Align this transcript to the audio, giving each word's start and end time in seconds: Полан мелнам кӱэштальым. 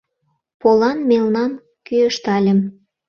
Полан 0.61 0.97
мелнам 1.09 1.51
кӱэштальым. 1.85 2.59